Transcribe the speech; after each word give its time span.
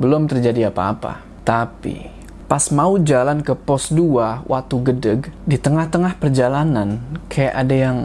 belum 0.00 0.24
terjadi 0.32 0.72
apa-apa. 0.72 1.20
Tapi 1.44 2.08
pas 2.48 2.64
mau 2.72 2.96
jalan 2.96 3.44
ke 3.44 3.52
pos 3.52 3.92
2 3.92 4.48
Watu 4.48 4.80
Gedeg, 4.80 5.28
di 5.44 5.60
tengah-tengah 5.60 6.16
perjalanan 6.16 6.98
kayak 7.28 7.54
ada 7.54 7.76
yang 7.76 7.98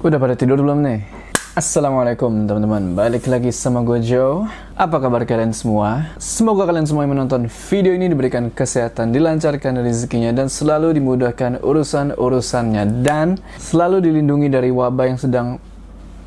udah 0.00 0.16
pada 0.16 0.32
tidur 0.38 0.62
belum 0.62 0.80
nih? 0.80 1.19
Assalamualaikum 1.50 2.46
teman-teman, 2.46 2.94
balik 2.94 3.26
lagi 3.26 3.50
sama 3.50 3.82
gue 3.82 3.98
Joe. 4.06 4.46
Apa 4.78 5.02
kabar 5.02 5.26
kalian 5.26 5.50
semua? 5.50 6.14
Semoga 6.14 6.62
kalian 6.62 6.86
semua 6.86 7.02
yang 7.02 7.18
menonton 7.18 7.50
video 7.50 7.90
ini 7.90 8.06
diberikan 8.06 8.54
kesehatan, 8.54 9.10
dilancarkan 9.10 9.82
rezekinya 9.82 10.30
Dan 10.30 10.46
selalu 10.46 10.94
dimudahkan 11.02 11.58
urusan-urusannya. 11.58 13.02
Dan 13.02 13.42
selalu 13.58 13.98
dilindungi 13.98 14.46
dari 14.46 14.70
wabah 14.70 15.10
yang 15.10 15.18
sedang 15.18 15.58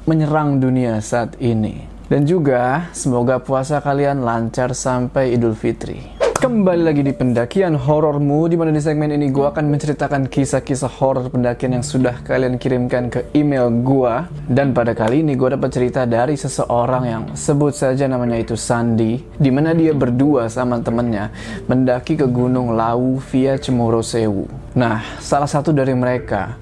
menyerang 0.03 0.59
dunia 0.59 0.99
saat 0.99 1.39
ini. 1.39 1.87
Dan 2.11 2.27
juga 2.27 2.91
semoga 2.91 3.39
puasa 3.39 3.79
kalian 3.79 4.27
lancar 4.27 4.75
sampai 4.75 5.39
idul 5.39 5.55
fitri 5.55 6.22
Kembali 6.43 6.83
lagi 6.83 7.07
di 7.07 7.15
pendakian 7.15 7.71
horormu 7.71 8.51
di 8.51 8.59
mana 8.59 8.75
di 8.75 8.83
segmen 8.83 9.15
ini 9.15 9.31
gue 9.31 9.47
akan 9.47 9.63
menceritakan 9.63 10.27
kisah-kisah 10.27 10.91
horor 10.99 11.31
pendakian 11.31 11.79
yang 11.79 11.87
sudah 11.87 12.19
kalian 12.19 12.59
kirimkan 12.59 13.07
ke 13.07 13.31
email 13.31 13.71
gue 13.71 14.27
dan 14.51 14.75
pada 14.75 14.91
kali 14.91 15.23
ini 15.23 15.39
gue 15.39 15.55
dapat 15.55 15.71
cerita 15.71 16.03
dari 16.03 16.35
seseorang 16.35 17.03
yang 17.07 17.23
sebut 17.31 17.71
saja 17.71 18.11
namanya 18.11 18.35
itu 18.43 18.59
Sandi 18.59 19.23
di 19.39 19.49
mana 19.55 19.71
dia 19.71 19.95
berdua 19.95 20.51
sama 20.51 20.83
temennya 20.83 21.31
mendaki 21.71 22.19
ke 22.19 22.27
Gunung 22.27 22.75
Lawu 22.75 23.23
via 23.23 23.55
Cemoro 23.55 24.03
Sewu. 24.03 24.43
Nah, 24.75 24.99
salah 25.23 25.47
satu 25.47 25.71
dari 25.71 25.95
mereka 25.95 26.59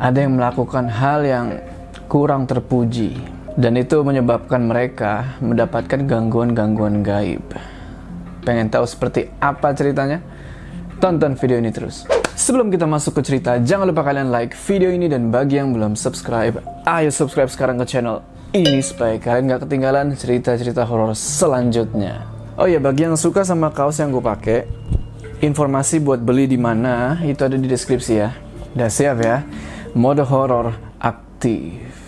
ada 0.00 0.24
yang 0.24 0.40
melakukan 0.40 0.88
hal 0.88 1.20
yang 1.20 1.60
kurang 2.08 2.48
terpuji 2.48 3.20
dan 3.60 3.76
itu 3.76 4.00
menyebabkan 4.00 4.64
mereka 4.64 5.36
mendapatkan 5.44 6.00
gangguan-gangguan 6.08 7.04
gaib. 7.04 7.44
Pengen 8.42 8.66
tahu 8.66 8.82
seperti 8.82 9.30
apa 9.38 9.70
ceritanya? 9.70 10.18
Tonton 10.98 11.38
video 11.38 11.62
ini 11.62 11.70
terus. 11.70 12.06
Sebelum 12.34 12.74
kita 12.74 12.90
masuk 12.90 13.18
ke 13.18 13.22
cerita, 13.22 13.54
jangan 13.62 13.86
lupa 13.86 14.02
kalian 14.02 14.34
like 14.34 14.58
video 14.66 14.90
ini 14.90 15.06
dan 15.06 15.30
bagi 15.30 15.62
yang 15.62 15.70
belum 15.70 15.94
subscribe, 15.94 16.58
ayo 16.82 17.10
subscribe 17.14 17.46
sekarang 17.46 17.78
ke 17.78 17.86
channel 17.86 18.26
ini 18.50 18.82
supaya 18.82 19.14
kalian 19.22 19.46
gak 19.46 19.62
ketinggalan 19.64 20.18
cerita-cerita 20.18 20.82
horor 20.82 21.14
selanjutnya. 21.14 22.26
Oh 22.58 22.66
ya, 22.66 22.82
bagi 22.82 23.06
yang 23.06 23.14
suka 23.14 23.46
sama 23.46 23.70
kaos 23.70 24.02
yang 24.02 24.10
gue 24.10 24.20
pakai, 24.20 24.66
informasi 25.38 26.02
buat 26.02 26.18
beli 26.18 26.50
di 26.50 26.58
mana 26.58 27.22
itu 27.22 27.46
ada 27.46 27.54
di 27.54 27.70
deskripsi 27.70 28.12
ya. 28.18 28.34
Udah 28.74 28.90
siap 28.90 29.22
ya? 29.22 29.46
Mode 29.94 30.26
horor 30.26 30.74
aktif. 30.98 32.01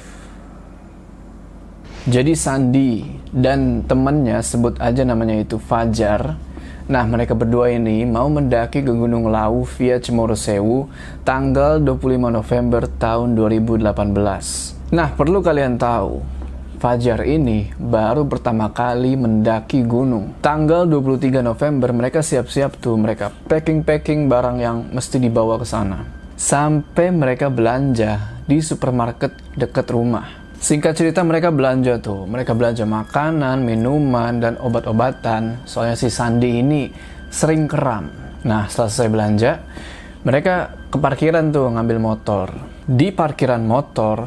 Jadi 2.05 2.37
Sandi 2.37 3.01
dan 3.33 3.81
temannya 3.81 4.45
sebut 4.45 4.77
aja 4.77 5.09
namanya 5.09 5.41
itu 5.41 5.57
Fajar. 5.57 6.37
Nah, 6.85 7.01
mereka 7.09 7.33
berdua 7.33 7.73
ini 7.73 8.05
mau 8.05 8.29
mendaki 8.29 8.85
ke 8.85 8.93
Gunung 8.93 9.33
Lawu 9.33 9.65
via 9.65 9.97
Cemoro 9.97 10.37
Sewu 10.37 10.85
tanggal 11.25 11.81
25 11.81 12.29
November 12.29 12.85
tahun 13.01 13.33
2018. 13.33 13.89
Nah, 14.93 15.17
perlu 15.17 15.41
kalian 15.41 15.81
tahu, 15.81 16.21
Fajar 16.77 17.25
ini 17.25 17.73
baru 17.81 18.29
pertama 18.29 18.69
kali 18.69 19.17
mendaki 19.17 19.81
gunung. 19.89 20.37
Tanggal 20.45 20.85
23 20.85 21.41
November 21.41 21.89
mereka 21.97 22.21
siap-siap 22.21 22.85
tuh, 22.85 23.01
mereka 23.01 23.33
packing-packing 23.49 24.29
barang 24.29 24.61
yang 24.61 24.93
mesti 24.93 25.17
dibawa 25.17 25.57
ke 25.57 25.65
sana. 25.65 26.05
Sampai 26.37 27.09
mereka 27.09 27.49
belanja 27.49 28.45
di 28.45 28.61
supermarket 28.61 29.33
dekat 29.57 29.89
rumah. 29.89 30.44
Singkat 30.65 30.97
cerita 30.97 31.21
mereka 31.21 31.53
belanja 31.53 32.01
tuh, 32.01 32.25
mereka 32.25 32.57
belanja 32.57 32.89
makanan, 32.89 33.69
minuman, 33.69 34.41
dan 34.41 34.57
obat-obatan. 34.57 35.61
Soalnya 35.69 35.93
si 35.93 36.09
Sandi 36.09 36.65
ini 36.65 36.89
sering 37.29 37.69
kram. 37.69 38.09
Nah 38.49 38.65
setelah 38.73 38.89
selesai 38.89 39.13
belanja, 39.13 39.51
mereka 40.25 40.73
ke 40.89 40.97
parkiran 40.97 41.53
tuh 41.53 41.69
ngambil 41.69 41.99
motor. 42.01 42.49
Di 42.81 43.13
parkiran 43.13 43.61
motor, 43.61 44.25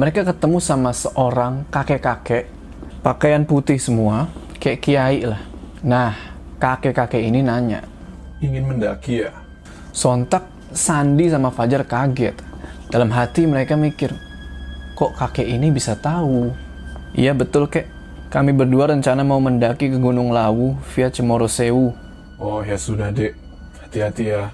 mereka 0.00 0.24
ketemu 0.24 0.64
sama 0.64 0.96
seorang 0.96 1.68
kakek-kakek, 1.68 2.48
pakaian 3.04 3.44
putih 3.44 3.76
semua, 3.76 4.32
kayak 4.56 4.80
kiai 4.80 5.28
lah. 5.28 5.44
Nah, 5.84 6.16
kakek-kakek 6.56 7.20
ini 7.20 7.44
nanya, 7.44 7.84
Ingin 8.40 8.64
mendaki 8.64 9.28
ya? 9.28 9.32
Sontak 9.92 10.48
Sandi 10.72 11.28
sama 11.28 11.52
Fajar 11.52 11.84
kaget. 11.84 12.32
Dalam 12.88 13.12
hati 13.12 13.44
mereka 13.44 13.76
mikir, 13.76 14.27
kok 14.98 15.14
kakek 15.14 15.46
ini 15.46 15.70
bisa 15.70 15.94
tahu? 15.94 16.50
Iya 17.14 17.30
betul 17.30 17.70
kek, 17.70 17.86
kami 18.34 18.50
berdua 18.50 18.90
rencana 18.90 19.22
mau 19.22 19.38
mendaki 19.38 19.94
ke 19.94 19.98
Gunung 20.02 20.34
Lawu 20.34 20.74
via 20.90 21.06
Cemoro 21.06 21.46
Sewu. 21.46 21.94
Oh 22.42 22.66
ya 22.66 22.74
sudah 22.74 23.14
dek, 23.14 23.38
hati-hati 23.78 24.34
ya. 24.34 24.50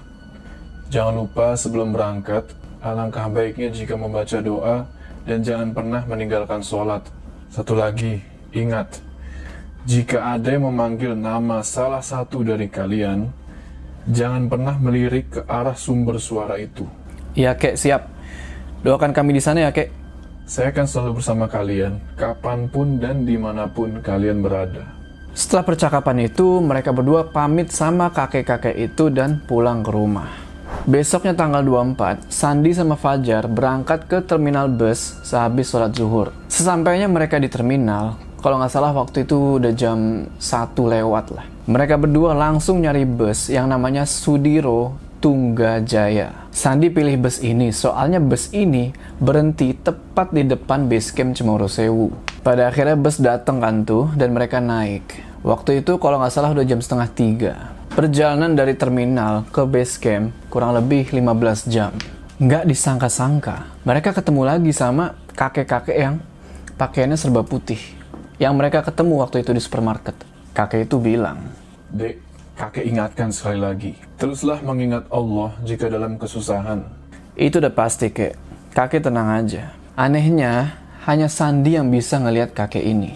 Jangan 0.93 1.25
lupa 1.25 1.57
sebelum 1.57 1.89
berangkat, 1.89 2.45
alangkah 2.77 3.25
baiknya 3.25 3.73
jika 3.73 3.97
membaca 3.97 4.37
doa 4.37 4.85
dan 5.25 5.41
jangan 5.41 5.73
pernah 5.73 6.05
meninggalkan 6.05 6.61
sholat. 6.61 7.01
Satu 7.49 7.73
lagi, 7.73 8.21
ingat, 8.53 9.01
jika 9.89 10.37
ada 10.37 10.53
yang 10.53 10.69
memanggil 10.69 11.17
nama 11.17 11.65
salah 11.65 12.05
satu 12.05 12.45
dari 12.45 12.69
kalian, 12.69 13.33
jangan 14.13 14.45
pernah 14.45 14.77
melirik 14.77 15.25
ke 15.33 15.41
arah 15.49 15.73
sumber 15.73 16.21
suara 16.21 16.61
itu. 16.61 16.85
Iya 17.33 17.57
kek, 17.57 17.81
siap. 17.81 18.05
Doakan 18.85 19.09
kami 19.09 19.33
di 19.33 19.41
sana 19.41 19.65
ya 19.65 19.73
kek. 19.73 20.04
Saya 20.45 20.69
akan 20.69 20.85
selalu 20.85 21.11
bersama 21.17 21.49
kalian, 21.49 21.97
kapan 22.13 22.69
pun 22.69 23.01
dan 23.01 23.25
di 23.25 23.33
mana 23.33 23.65
pun 23.65 23.97
kalian 23.97 24.45
berada. 24.45 24.85
Setelah 25.33 25.65
percakapan 25.65 26.29
itu, 26.29 26.61
mereka 26.61 26.93
berdua 26.93 27.33
pamit 27.33 27.73
sama 27.73 28.13
kakek-kakek 28.13 28.77
itu 28.77 29.09
dan 29.09 29.41
pulang 29.49 29.81
ke 29.81 29.89
rumah. 29.89 30.29
Besoknya 30.85 31.33
tanggal 31.33 31.65
24, 31.65 32.29
Sandi 32.29 32.77
sama 32.77 32.93
Fajar 32.93 33.49
berangkat 33.49 34.05
ke 34.05 34.21
terminal 34.21 34.69
bus 34.69 35.17
sehabis 35.25 35.73
sholat 35.73 35.97
zuhur. 35.97 36.29
Sesampainya 36.45 37.09
mereka 37.09 37.41
di 37.41 37.49
terminal, 37.49 38.21
kalau 38.37 38.61
nggak 38.61 38.69
salah 38.69 38.93
waktu 38.93 39.25
itu 39.25 39.57
udah 39.57 39.73
jam 39.73 40.29
1 40.37 40.77
lewat 40.77 41.25
lah. 41.33 41.49
Mereka 41.65 41.97
berdua 41.97 42.37
langsung 42.37 42.85
nyari 42.85 43.01
bus 43.01 43.49
yang 43.49 43.65
namanya 43.65 44.05
Sudiro 44.05 44.93
Tunggajaya. 45.17 46.44
Sandi 46.55 46.87
pilih 46.87 47.19
bus 47.19 47.43
ini 47.43 47.75
soalnya 47.75 48.23
bus 48.23 48.47
ini 48.55 48.95
berhenti 49.19 49.75
tepat 49.75 50.31
di 50.31 50.47
depan 50.47 50.87
base 50.87 51.11
camp 51.11 51.35
Cemoro 51.35 51.67
Sewu. 51.67 52.15
Pada 52.47 52.71
akhirnya 52.71 52.95
bus 52.95 53.19
datang 53.19 53.59
kan 53.59 53.83
tuh 53.83 54.07
dan 54.15 54.31
mereka 54.31 54.63
naik. 54.63 55.03
Waktu 55.43 55.83
itu 55.83 55.99
kalau 55.99 56.15
nggak 56.15 56.31
salah 56.31 56.55
udah 56.55 56.63
jam 56.63 56.79
setengah 56.79 57.11
tiga. 57.11 57.53
Perjalanan 57.91 58.55
dari 58.55 58.71
terminal 58.71 59.43
ke 59.51 59.67
base 59.67 59.99
camp 59.99 60.31
kurang 60.47 60.71
lebih 60.79 61.11
15 61.11 61.67
jam. 61.67 61.91
Nggak 62.39 62.71
disangka-sangka, 62.71 63.83
mereka 63.83 64.15
ketemu 64.15 64.41
lagi 64.47 64.71
sama 64.71 65.19
kakek-kakek 65.35 65.97
yang 65.99 66.23
pakaiannya 66.79 67.19
serba 67.19 67.43
putih. 67.43 67.83
Yang 68.39 68.53
mereka 68.55 68.79
ketemu 68.79 69.27
waktu 69.27 69.43
itu 69.43 69.51
di 69.51 69.59
supermarket. 69.59 70.15
Kakek 70.55 70.87
itu 70.87 71.03
bilang, 71.03 71.51
Dek, 71.91 72.15
kakek 72.55 72.87
ingatkan 72.87 73.29
sekali 73.35 73.59
lagi, 73.59 73.91
teruslah 74.15 74.63
mengingat 74.63 75.05
Allah 75.11 75.51
jika 75.67 75.91
dalam 75.91 76.15
kesusahan. 76.15 76.87
Itu 77.35 77.59
udah 77.59 77.73
pasti, 77.75 78.07
kek. 78.09 78.39
Kakek 78.71 79.03
tenang 79.03 79.27
aja. 79.27 79.75
Anehnya, 79.99 80.79
hanya 81.03 81.27
Sandi 81.27 81.75
yang 81.75 81.91
bisa 81.91 82.15
ngelihat 82.19 82.55
kakek 82.55 82.83
ini. 82.83 83.15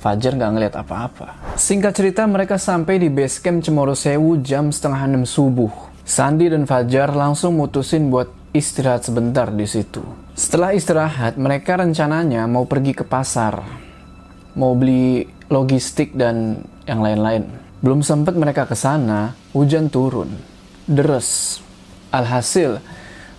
Fajar 0.00 0.34
nggak 0.34 0.52
ngelihat 0.56 0.74
apa-apa. 0.74 1.54
Singkat 1.54 1.92
cerita, 1.94 2.26
mereka 2.26 2.58
sampai 2.58 2.98
di 2.98 3.06
base 3.06 3.38
camp 3.38 3.62
Cemoro 3.62 3.94
Sewu 3.94 4.40
jam 4.42 4.74
setengah 4.74 5.06
enam 5.06 5.24
subuh. 5.28 5.70
Sandi 6.02 6.50
dan 6.50 6.66
Fajar 6.66 7.14
langsung 7.14 7.54
mutusin 7.54 8.10
buat 8.10 8.26
istirahat 8.50 9.06
sebentar 9.06 9.54
di 9.54 9.62
situ. 9.68 10.02
Setelah 10.34 10.74
istirahat, 10.74 11.38
mereka 11.38 11.78
rencananya 11.78 12.50
mau 12.50 12.66
pergi 12.66 12.96
ke 12.96 13.04
pasar. 13.06 13.62
Mau 14.58 14.74
beli 14.74 15.24
logistik 15.46 16.18
dan 16.18 16.66
yang 16.88 16.98
lain-lain. 16.98 17.61
Belum 17.82 17.98
sempat 17.98 18.38
mereka 18.38 18.62
ke 18.62 18.78
sana, 18.78 19.34
hujan 19.50 19.90
turun. 19.90 20.30
Deres. 20.86 21.58
Alhasil, 22.14 22.78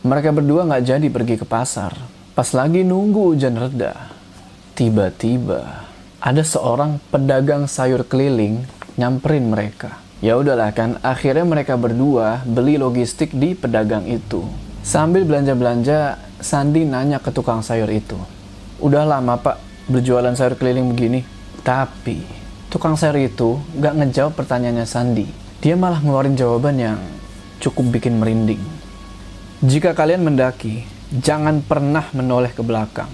mereka 0.04 0.36
berdua 0.36 0.68
nggak 0.68 0.84
jadi 0.84 1.08
pergi 1.08 1.40
ke 1.40 1.48
pasar. 1.48 1.96
Pas 2.36 2.52
lagi 2.52 2.84
nunggu 2.84 3.32
hujan 3.32 3.56
reda, 3.56 4.12
tiba-tiba 4.76 5.88
ada 6.20 6.44
seorang 6.44 7.00
pedagang 7.08 7.72
sayur 7.72 8.04
keliling 8.04 8.68
nyamperin 9.00 9.48
mereka. 9.48 9.96
Ya 10.20 10.36
udahlah 10.36 10.76
kan, 10.76 11.00
akhirnya 11.00 11.48
mereka 11.48 11.80
berdua 11.80 12.44
beli 12.44 12.76
logistik 12.76 13.32
di 13.32 13.56
pedagang 13.56 14.04
itu. 14.12 14.44
Sambil 14.84 15.24
belanja-belanja, 15.24 16.20
Sandi 16.44 16.84
nanya 16.84 17.24
ke 17.24 17.32
tukang 17.32 17.64
sayur 17.64 17.88
itu. 17.88 18.20
Udah 18.84 19.08
lama 19.08 19.40
pak 19.40 19.56
berjualan 19.88 20.36
sayur 20.36 20.60
keliling 20.60 20.92
begini. 20.92 21.24
Tapi, 21.64 22.43
tukang 22.74 22.98
sayur 22.98 23.22
itu 23.22 23.62
gak 23.78 23.94
ngejawab 23.94 24.34
pertanyaannya 24.34 24.90
Sandi. 24.90 25.30
Dia 25.62 25.78
malah 25.78 26.02
ngeluarin 26.02 26.34
jawaban 26.34 26.82
yang 26.82 26.98
cukup 27.62 27.94
bikin 27.94 28.18
merinding. 28.18 28.58
Jika 29.62 29.94
kalian 29.94 30.26
mendaki, 30.26 30.82
jangan 31.14 31.62
pernah 31.62 32.10
menoleh 32.18 32.50
ke 32.50 32.66
belakang. 32.66 33.08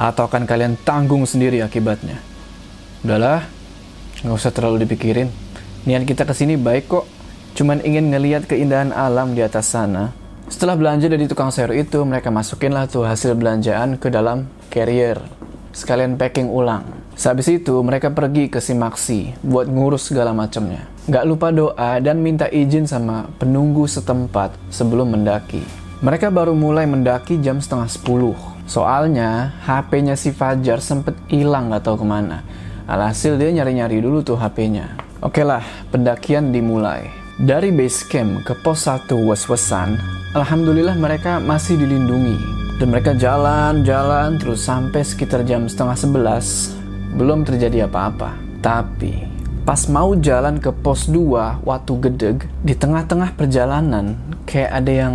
Atau 0.00 0.24
akan 0.24 0.48
kalian 0.48 0.80
tanggung 0.80 1.28
sendiri 1.28 1.60
akibatnya. 1.60 2.16
Udahlah, 3.04 3.44
nggak 4.24 4.40
usah 4.40 4.50
terlalu 4.56 4.88
dipikirin. 4.88 5.28
Niat 5.84 6.08
kita 6.08 6.24
ke 6.24 6.32
sini 6.32 6.56
baik 6.56 6.88
kok. 6.88 7.04
Cuman 7.52 7.84
ingin 7.84 8.08
ngeliat 8.08 8.48
keindahan 8.48 8.96
alam 8.96 9.36
di 9.36 9.44
atas 9.44 9.68
sana. 9.68 10.16
Setelah 10.48 10.80
belanja 10.80 11.12
dari 11.12 11.28
tukang 11.28 11.52
sayur 11.52 11.76
itu, 11.76 12.00
mereka 12.08 12.32
masukinlah 12.32 12.88
tuh 12.88 13.04
hasil 13.04 13.36
belanjaan 13.36 14.00
ke 14.00 14.08
dalam 14.08 14.48
carrier. 14.72 15.20
Sekalian 15.72 16.20
packing 16.20 16.52
ulang. 16.52 16.84
Sehabis 17.16 17.48
itu, 17.48 17.80
mereka 17.80 18.12
pergi 18.12 18.52
ke 18.52 18.60
Simaksi 18.60 19.32
buat 19.40 19.68
ngurus 19.68 20.12
segala 20.12 20.36
macamnya. 20.36 20.84
Gak 21.08 21.24
lupa 21.24 21.48
doa 21.48 21.96
dan 21.98 22.20
minta 22.20 22.44
izin 22.46 22.84
sama 22.84 23.26
penunggu 23.40 23.88
setempat 23.88 24.52
sebelum 24.68 25.16
mendaki. 25.16 25.64
Mereka 26.04 26.28
baru 26.28 26.52
mulai 26.52 26.84
mendaki 26.84 27.40
jam 27.40 27.56
setengah 27.58 27.88
sepuluh. 27.88 28.36
Soalnya, 28.68 29.56
HP-nya 29.64 30.14
si 30.14 30.30
Fajar 30.30 30.84
sempet 30.84 31.16
hilang 31.32 31.72
gak 31.72 31.88
tahu 31.88 32.04
ke 32.04 32.06
mana. 32.06 32.44
Alhasil 32.84 33.40
dia 33.40 33.48
nyari-nyari 33.48 34.04
dulu 34.04 34.20
tuh 34.20 34.36
HP-nya. 34.36 34.92
Oke 35.24 35.40
lah, 35.40 35.64
pendakian 35.88 36.52
dimulai. 36.52 37.08
Dari 37.40 37.72
base 37.72 38.04
camp 38.12 38.44
ke 38.44 38.52
pos 38.60 38.84
1 38.84 39.08
was-wasan, 39.24 39.96
Alhamdulillah 40.36 40.94
mereka 41.00 41.40
masih 41.40 41.80
dilindungi. 41.80 42.61
Dan 42.82 42.90
mereka 42.90 43.14
jalan-jalan 43.14 44.42
terus 44.42 44.66
sampai 44.66 45.06
sekitar 45.06 45.46
jam 45.46 45.70
setengah 45.70 45.94
sebelas, 45.94 46.74
belum 47.14 47.46
terjadi 47.46 47.86
apa-apa. 47.86 48.34
Tapi, 48.58 49.22
pas 49.62 49.86
mau 49.86 50.18
jalan 50.18 50.58
ke 50.58 50.74
pos 50.74 51.06
2 51.06 51.62
Watu 51.62 52.02
Gedeg, 52.02 52.42
di 52.66 52.74
tengah-tengah 52.74 53.38
perjalanan, 53.38 54.18
kayak 54.50 54.82
ada 54.82 54.90
yang 54.98 55.14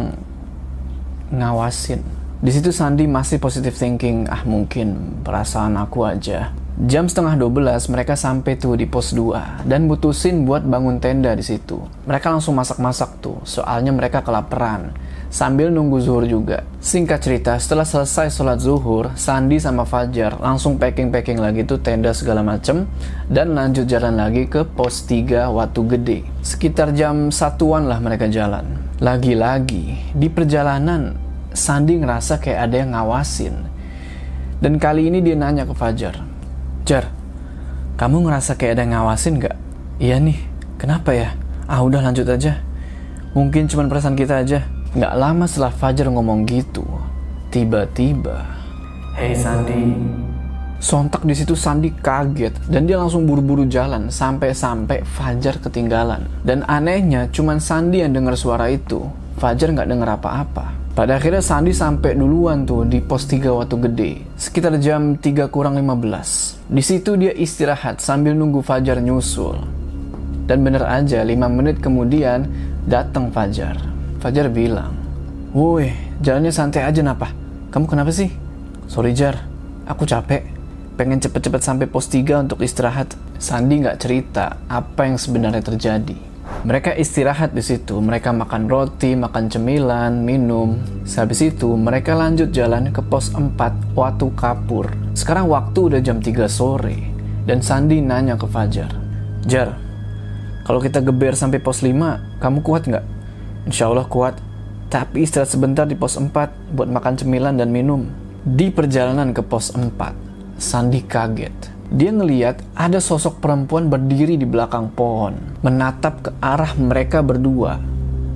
ngawasin. 1.27 2.07
Di 2.39 2.55
situ 2.55 2.71
Sandi 2.71 3.03
masih 3.03 3.35
positive 3.35 3.75
thinking, 3.75 4.31
ah 4.31 4.47
mungkin 4.47 5.19
perasaan 5.27 5.75
aku 5.75 6.07
aja. 6.07 6.55
Jam 6.87 7.11
setengah 7.11 7.35
12 7.35 7.91
mereka 7.91 8.15
sampai 8.15 8.55
tuh 8.55 8.79
di 8.79 8.87
pos 8.87 9.11
2 9.11 9.67
dan 9.67 9.91
mutusin 9.91 10.47
buat 10.47 10.63
bangun 10.63 11.03
tenda 11.03 11.35
di 11.35 11.43
situ. 11.43 11.83
Mereka 12.07 12.31
langsung 12.31 12.55
masak-masak 12.55 13.19
tuh, 13.19 13.43
soalnya 13.43 13.91
mereka 13.91 14.23
kelaparan. 14.23 14.95
Sambil 15.27 15.67
nunggu 15.67 15.99
zuhur 15.99 16.23
juga. 16.23 16.63
Singkat 16.79 17.19
cerita, 17.19 17.53
setelah 17.59 17.83
selesai 17.83 18.31
sholat 18.31 18.63
zuhur, 18.63 19.11
Sandi 19.19 19.59
sama 19.59 19.83
Fajar 19.83 20.39
langsung 20.39 20.79
packing-packing 20.79 21.35
lagi 21.35 21.67
tuh 21.67 21.83
tenda 21.83 22.15
segala 22.15 22.39
macem 22.39 22.87
dan 23.27 23.51
lanjut 23.51 23.83
jalan 23.83 24.15
lagi 24.15 24.47
ke 24.47 24.63
pos 24.63 25.03
3 25.03 25.51
Watu 25.51 25.83
Gede. 25.83 26.23
Sekitar 26.39 26.95
jam 26.95 27.27
satuan 27.27 27.91
lah 27.91 27.99
mereka 27.99 28.31
jalan. 28.31 28.79
Lagi-lagi, 29.03 30.15
di 30.15 30.27
perjalanan 30.31 31.19
Sandi 31.51 31.99
ngerasa 31.99 32.39
kayak 32.39 32.59
ada 32.71 32.75
yang 32.79 32.91
ngawasin. 32.95 33.55
Dan 34.63 34.79
kali 34.79 35.11
ini 35.11 35.19
dia 35.19 35.35
nanya 35.35 35.67
ke 35.67 35.75
Fajar, 35.75 36.23
Jar, 36.87 37.11
kamu 37.99 38.29
ngerasa 38.29 38.55
kayak 38.55 38.79
ada 38.79 38.81
yang 38.87 38.93
ngawasin 38.95 39.43
gak? 39.43 39.57
Iya 39.99 40.23
nih, 40.23 40.39
kenapa 40.79 41.11
ya? 41.11 41.35
Ah 41.67 41.83
udah 41.83 41.99
lanjut 41.99 42.29
aja. 42.31 42.63
Mungkin 43.35 43.67
cuma 43.67 43.89
perasaan 43.91 44.15
kita 44.15 44.39
aja. 44.39 44.63
Gak 44.97 45.13
lama 45.13 45.45
setelah 45.45 45.69
Fajar 45.69 46.09
ngomong 46.09 46.49
gitu, 46.49 46.81
tiba-tiba, 47.53 48.49
Hey 49.13 49.37
Sandi. 49.37 49.93
Sontak 50.81 51.21
di 51.21 51.37
situ 51.37 51.53
Sandi 51.53 51.93
kaget 51.93 52.57
dan 52.65 52.89
dia 52.89 52.97
langsung 52.97 53.29
buru-buru 53.29 53.69
jalan 53.69 54.09
sampai-sampai 54.09 55.05
Fajar 55.05 55.61
ketinggalan. 55.61 56.25
Dan 56.41 56.65
anehnya 56.65 57.29
cuman 57.29 57.61
Sandi 57.61 58.01
yang 58.01 58.09
dengar 58.09 58.33
suara 58.33 58.73
itu. 58.73 59.05
Fajar 59.37 59.69
nggak 59.69 59.85
dengar 59.85 60.17
apa-apa. 60.17 60.73
Pada 60.97 61.21
akhirnya 61.21 61.45
Sandi 61.45 61.77
sampai 61.77 62.17
duluan 62.17 62.65
tuh 62.65 62.81
di 62.81 62.97
pos 62.97 63.29
3 63.29 63.53
Watu 63.53 63.77
Gede, 63.77 64.25
sekitar 64.33 64.81
jam 64.81 65.13
3 65.13 65.45
kurang 65.53 65.77
15. 65.77 66.73
Di 66.73 66.81
situ 66.81 67.13
dia 67.21 67.37
istirahat 67.37 68.01
sambil 68.01 68.33
nunggu 68.33 68.65
Fajar 68.65 68.97
nyusul. 68.97 69.61
Dan 70.49 70.65
bener 70.65 70.81
aja, 70.89 71.21
5 71.21 71.53
menit 71.53 71.85
kemudian 71.85 72.49
datang 72.89 73.29
Fajar. 73.29 73.96
Fajar 74.17 74.49
bilang, 74.49 74.97
Woi, 75.53 75.93
jalannya 76.25 76.49
santai 76.49 76.81
aja 76.81 77.05
napa? 77.05 77.29
Kamu 77.69 77.85
kenapa 77.85 78.09
sih? 78.09 78.33
Sorry 78.89 79.13
Jar, 79.13 79.45
aku 79.85 80.09
capek. 80.09 80.41
Pengen 80.97 81.21
cepet-cepet 81.21 81.61
sampai 81.61 81.85
pos 81.85 82.09
3 82.09 82.41
untuk 82.41 82.65
istirahat. 82.65 83.13
Sandi 83.37 83.77
nggak 83.77 84.01
cerita 84.01 84.57
apa 84.65 85.05
yang 85.05 85.21
sebenarnya 85.21 85.61
terjadi. 85.61 86.17
Mereka 86.65 86.97
istirahat 86.97 87.53
di 87.53 87.61
situ, 87.61 88.01
mereka 88.01 88.33
makan 88.33 88.65
roti, 88.65 89.13
makan 89.13 89.53
cemilan, 89.53 90.25
minum. 90.25 90.81
Sehabis 91.05 91.53
itu, 91.53 91.77
mereka 91.77 92.17
lanjut 92.17 92.49
jalan 92.49 92.89
ke 92.89 93.05
pos 93.05 93.29
4 93.29 93.93
Watu 93.93 94.33
Kapur. 94.33 94.89
Sekarang 95.13 95.45
waktu 95.53 95.93
udah 95.93 96.01
jam 96.01 96.17
3 96.17 96.49
sore, 96.49 96.97
dan 97.45 97.61
Sandi 97.61 98.01
nanya 98.01 98.33
ke 98.33 98.49
Fajar. 98.49 98.89
Jar, 99.45 99.77
kalau 100.65 100.81
kita 100.81 101.05
geber 101.05 101.37
sampai 101.37 101.61
pos 101.61 101.85
5, 101.85 102.41
kamu 102.41 102.65
kuat 102.65 102.89
nggak? 102.89 103.16
Insya 103.67 103.91
Allah 103.91 104.07
kuat, 104.07 104.39
tapi 104.87 105.27
istirahat 105.27 105.51
sebentar 105.51 105.83
di 105.83 105.99
pos 105.99 106.15
4 106.15 106.31
buat 106.71 106.87
makan 106.87 107.19
cemilan 107.19 107.59
dan 107.59 107.69
minum. 107.69 108.07
Di 108.47 108.71
perjalanan 108.71 109.35
ke 109.35 109.43
pos 109.43 109.75
4, 109.75 109.91
Sandi 110.55 111.03
kaget 111.03 111.77
dia 111.87 112.11
ngeliat 112.11 112.59
ada 112.75 112.99
sosok 112.99 113.39
perempuan 113.39 113.87
berdiri 113.87 114.35
di 114.35 114.43
belakang 114.43 114.91
pohon, 114.91 115.39
menatap 115.63 116.19
ke 116.19 116.31
arah 116.43 116.75
mereka 116.75 117.23
berdua 117.23 117.79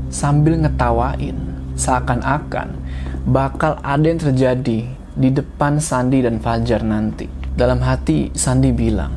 sambil 0.08 0.56
ngetawain, 0.56 1.36
seakan-akan 1.76 2.80
bakal 3.28 3.76
ada 3.84 4.08
yang 4.08 4.24
terjadi 4.24 4.88
di 5.12 5.30
depan 5.32 5.84
Sandi 5.84 6.24
dan 6.24 6.40
Fajar 6.40 6.80
nanti. 6.80 7.28
Dalam 7.52 7.84
hati, 7.84 8.32
Sandi 8.32 8.72
bilang, 8.72 9.12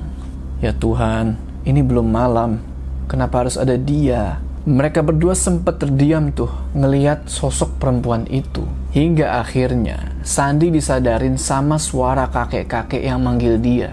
"Ya 0.59 0.75
Tuhan, 0.75 1.39
ini 1.63 1.87
belum 1.87 2.11
malam. 2.11 2.59
Kenapa 3.07 3.47
harus 3.47 3.55
ada 3.55 3.79
dia?" 3.79 4.44
Mereka 4.65 5.05
berdua 5.05 5.37
sempat 5.37 5.77
terdiam 5.77 6.33
tuh 6.33 6.49
ngeliat 6.73 7.29
sosok 7.29 7.77
perempuan 7.77 8.25
itu. 8.33 8.65
Hingga 8.97 9.45
akhirnya 9.45 10.17
Sandi 10.25 10.73
disadarin 10.73 11.37
sama 11.37 11.77
suara 11.77 12.25
kakek-kakek 12.33 13.05
yang 13.05 13.21
manggil 13.21 13.61
dia. 13.61 13.93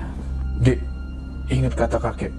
Dek, 0.64 0.80
ingat 1.52 1.76
kata 1.76 2.00
kakek. 2.00 2.32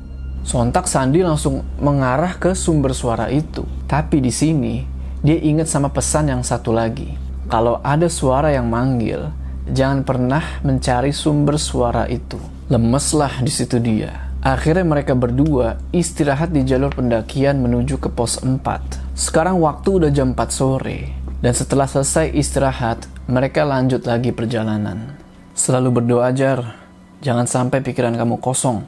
Sontak 0.49 0.89
Sandi 0.89 1.21
langsung 1.21 1.61
mengarah 1.77 2.41
ke 2.41 2.57
sumber 2.57 2.97
suara 2.97 3.29
itu. 3.29 3.69
Tapi 3.85 4.25
di 4.25 4.33
sini, 4.33 4.81
dia 5.21 5.37
ingat 5.37 5.69
sama 5.69 5.93
pesan 5.93 6.33
yang 6.33 6.41
satu 6.41 6.73
lagi. 6.73 7.13
Kalau 7.53 7.85
ada 7.85 8.09
suara 8.09 8.49
yang 8.49 8.65
manggil, 8.65 9.29
jangan 9.69 10.09
pernah 10.09 10.41
mencari 10.65 11.13
sumber 11.13 11.61
suara 11.61 12.09
itu. 12.09 12.41
Lemeslah 12.73 13.45
di 13.45 13.53
situ 13.53 13.77
dia. 13.77 14.32
Akhirnya 14.43 14.83
mereka 14.83 15.15
berdua 15.15 15.79
istirahat 15.95 16.51
di 16.51 16.67
jalur 16.67 16.91
pendakian 16.91 17.63
menuju 17.63 18.03
ke 18.03 18.11
pos 18.11 18.43
4. 18.43 18.59
Sekarang 19.15 19.63
waktu 19.63 20.03
udah 20.03 20.11
jam 20.11 20.35
4 20.35 20.51
sore. 20.51 21.15
Dan 21.39 21.55
setelah 21.55 21.87
selesai 21.87 22.31
istirahat, 22.35 23.07
mereka 23.31 23.63
lanjut 23.63 24.03
lagi 24.07 24.35
perjalanan. 24.35 25.19
Selalu 25.55 26.03
berdoa 26.03 26.31
jar, 26.35 26.83
Jangan 27.23 27.47
sampai 27.47 27.87
pikiran 27.87 28.19
kamu 28.19 28.43
kosong. 28.43 28.83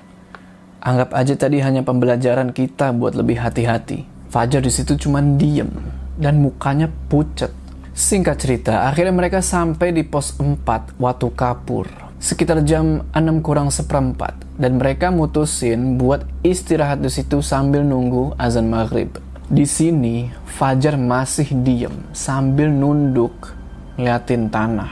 Anggap 0.82 1.14
aja 1.14 1.38
tadi 1.38 1.62
hanya 1.62 1.86
pembelajaran 1.86 2.50
kita 2.50 2.90
buat 2.90 3.14
lebih 3.14 3.38
hati-hati. 3.38 4.10
Fajar 4.26 4.58
di 4.58 4.74
situ 4.74 4.98
cuma 4.98 5.22
diem 5.22 5.70
dan 6.18 6.42
mukanya 6.42 6.90
pucat. 6.90 7.54
Singkat 7.94 8.36
cerita, 8.42 8.90
akhirnya 8.90 9.14
mereka 9.14 9.38
sampai 9.38 9.94
di 9.94 10.02
pos 10.02 10.34
4 10.34 10.98
Watu 10.98 11.30
Kapur. 11.30 12.03
Sekitar 12.24 12.64
jam 12.64 13.04
6 13.12 13.44
kurang 13.44 13.68
seperempat 13.68 14.32
dan 14.56 14.80
mereka 14.80 15.12
mutusin 15.12 16.00
buat 16.00 16.24
istirahat 16.40 17.04
di 17.04 17.12
situ 17.12 17.44
sambil 17.44 17.84
nunggu 17.84 18.32
azan 18.40 18.72
maghrib. 18.72 19.12
Di 19.44 19.68
sini 19.68 20.32
Fajar 20.48 20.96
masih 20.96 21.52
diem 21.60 21.92
sambil 22.16 22.72
nunduk 22.72 23.52
ngeliatin 24.00 24.48
tanah. 24.48 24.88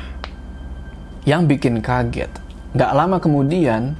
Yang 1.24 1.56
bikin 1.56 1.80
kaget, 1.80 2.28
Gak 2.76 2.92
lama 2.92 3.16
kemudian, 3.16 3.96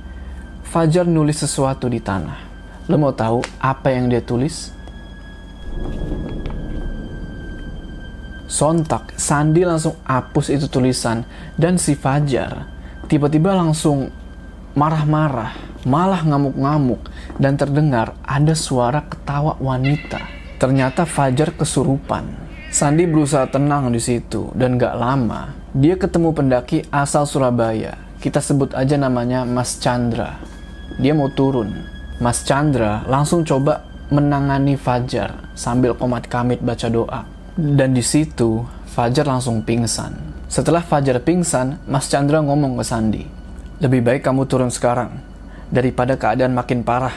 Fajar 0.69 1.09
nulis 1.09 1.41
sesuatu 1.41 1.89
di 1.89 2.05
tanah. 2.05 2.37
Lo 2.85 3.01
mau 3.01 3.17
tahu 3.17 3.41
apa 3.57 3.97
yang 3.97 4.13
dia 4.13 4.21
tulis? 4.21 4.77
Sontak, 8.45 9.17
Sandi 9.17 9.65
langsung 9.65 9.97
hapus 10.05 10.53
itu 10.53 10.69
tulisan 10.69 11.25
dan 11.57 11.81
si 11.81 11.97
Fajar 11.97 12.82
tiba-tiba 13.13 13.53
langsung 13.53 14.09
marah-marah, 14.73 15.53
malah 15.85 16.25
ngamuk-ngamuk 16.25 17.05
dan 17.37 17.61
terdengar 17.61 18.17
ada 18.25 18.57
suara 18.57 19.05
ketawa 19.05 19.61
wanita. 19.61 20.25
Ternyata 20.57 21.05
Fajar 21.05 21.53
kesurupan. 21.53 22.25
Sandi 22.73 23.05
berusaha 23.05 23.53
tenang 23.53 23.93
di 23.93 24.01
situ 24.01 24.49
dan 24.57 24.81
gak 24.81 24.97
lama 24.97 25.53
dia 25.77 25.93
ketemu 25.93 26.33
pendaki 26.33 26.89
asal 26.89 27.29
Surabaya 27.29 28.01
kita 28.23 28.41
sebut 28.41 28.73
aja 28.73 28.95
namanya 28.95 29.43
Mas 29.43 29.77
Chandra. 29.83 30.39
Dia 31.03 31.11
mau 31.11 31.27
turun. 31.27 31.75
Mas 32.23 32.47
Chandra 32.47 33.03
langsung 33.11 33.43
coba 33.43 33.83
menangani 34.15 34.79
Fajar 34.79 35.53
sambil 35.59 35.93
komat 35.99 36.31
kamit 36.31 36.63
baca 36.63 36.87
doa. 36.87 37.27
Dan 37.59 37.99
di 37.99 38.01
situ, 38.01 38.63
Fajar 38.95 39.27
langsung 39.27 39.61
pingsan. 39.67 40.32
Setelah 40.53 40.85
Fajar 40.85 41.17
pingsan, 41.25 41.81
Mas 41.89 42.13
Chandra 42.13 42.45
ngomong 42.45 42.77
ke 42.77 42.85
Sandi, 42.85 43.25
lebih 43.81 44.05
baik 44.05 44.21
kamu 44.21 44.45
turun 44.45 44.69
sekarang, 44.69 45.17
daripada 45.73 46.21
keadaan 46.21 46.53
makin 46.53 46.85
parah. 46.85 47.17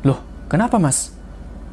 Loh, 0.00 0.24
kenapa 0.48 0.80
mas? 0.80 1.12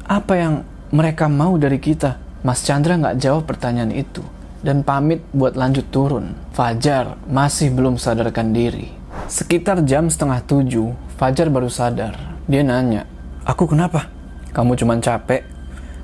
Apa 0.04 0.36
yang 0.36 0.68
mereka 0.92 1.24
mau 1.32 1.56
dari 1.56 1.80
kita? 1.80 2.20
Mas 2.44 2.60
Chandra 2.60 3.00
nggak 3.00 3.24
jawab 3.24 3.48
pertanyaan 3.48 3.88
itu 3.88 4.20
dan 4.60 4.84
pamit 4.84 5.24
buat 5.32 5.56
lanjut 5.56 5.88
turun. 5.88 6.36
Fajar 6.52 7.16
masih 7.24 7.72
belum 7.72 7.96
sadarkan 7.96 8.52
diri. 8.52 8.92
Sekitar 9.32 9.88
jam 9.88 10.12
setengah 10.12 10.44
tujuh, 10.44 10.92
Fajar 11.16 11.48
baru 11.48 11.72
sadar. 11.72 12.36
Dia 12.44 12.60
nanya, 12.60 13.08
aku 13.48 13.64
kenapa? 13.64 14.12
Kamu 14.52 14.76
cuma 14.76 15.00
capek, 15.00 15.40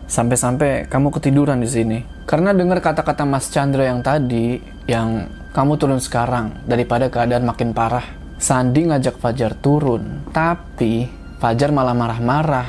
sampai-sampai 0.09 0.89
kamu 0.89 1.13
ketiduran 1.13 1.61
di 1.61 1.69
sini. 1.69 1.99
Karena 2.25 2.57
dengar 2.57 2.81
kata-kata 2.81 3.29
Mas 3.29 3.53
Chandra 3.53 3.85
yang 3.85 4.01
tadi, 4.01 4.73
yang 4.85 5.29
kamu 5.55 5.79
turun 5.81 6.01
sekarang 6.03 6.67
daripada 6.69 7.09
keadaan 7.09 7.47
makin 7.49 7.73
parah. 7.73 8.05
Sandi 8.35 8.85
ngajak 8.85 9.23
Fajar 9.23 9.57
turun, 9.57 10.27
tapi 10.35 11.09
Fajar 11.39 11.71
malah 11.71 11.97
marah-marah 11.97 12.69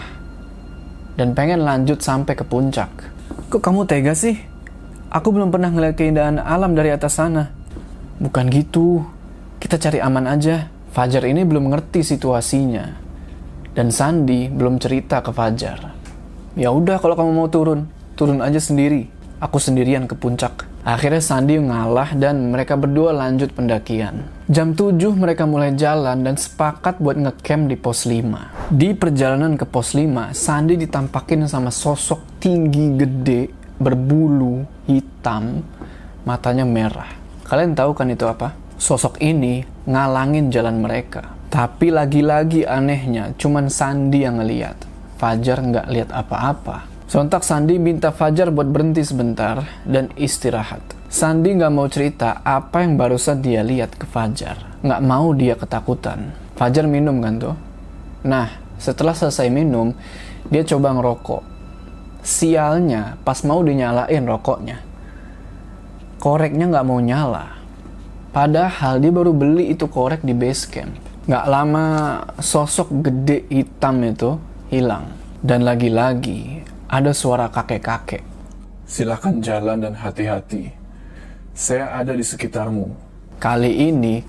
dan 1.15 1.31
pengen 1.31 1.63
lanjut 1.63 1.99
sampai 1.99 2.35
ke 2.37 2.43
puncak. 2.47 2.91
Kok 3.49 3.59
kamu 3.63 3.87
tega 3.87 4.13
sih? 4.13 4.35
Aku 5.11 5.31
belum 5.31 5.49
pernah 5.49 5.71
ngeliat 5.71 5.95
keindahan 5.95 6.43
alam 6.43 6.75
dari 6.75 6.91
atas 6.91 7.17
sana. 7.17 7.51
Bukan 8.19 8.51
gitu. 8.51 9.03
Kita 9.59 9.79
cari 9.79 10.03
aman 10.03 10.27
aja. 10.27 10.67
Fajar 10.91 11.23
ini 11.23 11.47
belum 11.47 11.71
ngerti 11.71 12.03
situasinya. 12.03 12.85
Dan 13.75 13.91
Sandi 13.91 14.47
belum 14.51 14.79
cerita 14.79 15.23
ke 15.23 15.31
Fajar. 15.31 15.79
Ya 16.55 16.71
udah 16.71 16.99
kalau 16.99 17.15
kamu 17.19 17.31
mau 17.31 17.47
turun, 17.51 17.87
turun 18.15 18.39
aja 18.39 18.59
sendiri. 18.59 19.07
Aku 19.39 19.59
sendirian 19.59 20.07
ke 20.07 20.15
puncak. 20.15 20.74
Akhirnya 20.85 21.17
Sandi 21.17 21.57
ngalah 21.57 22.13
dan 22.13 22.53
mereka 22.53 22.77
berdua 22.77 23.09
lanjut 23.09 23.49
pendakian. 23.57 24.29
Jam 24.45 24.77
7 24.77 25.17
mereka 25.17 25.49
mulai 25.49 25.73
jalan 25.73 26.21
dan 26.21 26.37
sepakat 26.37 27.01
buat 27.01 27.17
ngecamp 27.17 27.73
di 27.73 27.73
pos 27.73 28.05
5. 28.05 28.69
Di 28.69 28.93
perjalanan 28.93 29.57
ke 29.57 29.65
pos 29.65 29.97
5, 29.97 30.29
Sandi 30.37 30.77
ditampakin 30.77 31.49
sama 31.49 31.73
sosok 31.73 32.37
tinggi 32.37 33.01
gede, 33.01 33.49
berbulu, 33.81 34.61
hitam, 34.85 35.65
matanya 36.21 36.69
merah. 36.69 37.09
Kalian 37.49 37.73
tahu 37.73 37.97
kan 37.97 38.13
itu 38.13 38.29
apa? 38.29 38.53
Sosok 38.77 39.17
ini 39.25 39.65
ngalangin 39.89 40.53
jalan 40.53 40.85
mereka. 40.85 41.33
Tapi 41.49 41.89
lagi-lagi 41.89 42.61
anehnya, 42.61 43.33
cuman 43.41 43.73
Sandi 43.73 44.21
yang 44.21 44.37
ngeliat. 44.37 44.77
Fajar 45.17 45.65
nggak 45.65 45.89
lihat 45.89 46.09
apa-apa. 46.13 46.94
Sontak 47.05 47.45
Sandi 47.45 47.77
minta 47.77 48.09
Fajar 48.09 48.49
buat 48.49 48.65
berhenti 48.65 49.05
sebentar 49.05 49.61
dan 49.85 50.09
istirahat. 50.17 50.81
Sandi 51.05 51.53
nggak 51.53 51.73
mau 51.73 51.85
cerita 51.85 52.41
apa 52.41 52.81
yang 52.81 52.97
barusan 52.97 53.45
dia 53.45 53.61
lihat 53.61 53.93
ke 53.93 54.09
Fajar. 54.09 54.81
Nggak 54.81 55.01
mau 55.05 55.29
dia 55.37 55.53
ketakutan. 55.53 56.33
Fajar 56.57 56.89
minum 56.89 57.21
kan 57.21 57.37
tuh? 57.37 57.55
Nah, 58.25 58.49
setelah 58.81 59.13
selesai 59.13 59.53
minum, 59.53 59.93
dia 60.49 60.65
coba 60.65 60.97
ngerokok. 60.97 61.43
Sialnya, 62.25 63.21
pas 63.21 63.37
mau 63.45 63.61
dinyalain 63.61 64.25
rokoknya. 64.25 64.81
Koreknya 66.17 66.73
nggak 66.73 66.87
mau 66.89 66.97
nyala. 66.97 67.53
Padahal 68.33 68.97
dia 68.97 69.13
baru 69.13 69.29
beli 69.29 69.77
itu 69.77 69.85
korek 69.85 70.25
di 70.25 70.33
base 70.33 70.65
camp. 70.73 70.97
Nggak 71.29 71.45
lama 71.45 71.85
sosok 72.41 72.89
gede 73.05 73.45
hitam 73.53 74.01
itu 74.01 74.41
hilang. 74.73 75.13
Dan 75.45 75.61
lagi-lagi 75.61 76.65
ada 76.95 77.11
suara 77.11 77.51
kakek-kakek. 77.51 78.23
Silahkan 78.87 79.43
jalan 79.43 79.83
dan 79.83 79.93
hati-hati. 79.99 80.71
Saya 81.51 81.91
ada 81.91 82.15
di 82.15 82.23
sekitarmu. 82.23 82.87
Kali 83.35 83.91
ini 83.91 84.23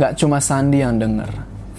nggak 0.00 0.16
cuma 0.16 0.40
Sandi 0.40 0.80
yang 0.80 0.96
denger, 0.96 1.28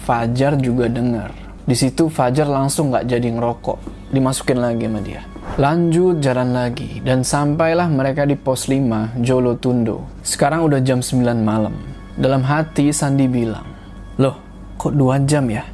Fajar 0.06 0.54
juga 0.62 0.86
denger. 0.86 1.34
Di 1.66 1.74
situ 1.74 2.06
Fajar 2.06 2.46
langsung 2.46 2.94
nggak 2.94 3.10
jadi 3.10 3.28
ngerokok, 3.34 3.78
dimasukin 4.14 4.62
lagi 4.62 4.86
sama 4.86 5.00
dia. 5.02 5.26
Lanjut 5.58 6.22
jalan 6.22 6.54
lagi, 6.54 7.02
dan 7.02 7.26
sampailah 7.26 7.90
mereka 7.90 8.22
di 8.22 8.38
pos 8.38 8.70
5, 8.70 9.18
Jolo 9.18 9.58
Tundo. 9.58 10.06
Sekarang 10.22 10.62
udah 10.70 10.78
jam 10.86 11.02
9 11.02 11.42
malam. 11.42 11.74
Dalam 12.14 12.46
hati 12.46 12.94
Sandi 12.94 13.26
bilang, 13.26 13.66
Loh, 14.22 14.38
kok 14.78 14.94
2 14.94 15.26
jam 15.26 15.50
ya? 15.50 15.66